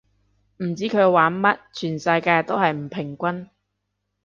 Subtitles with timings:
[0.57, 3.49] 唔知佢玩乜，全世界都係唔平均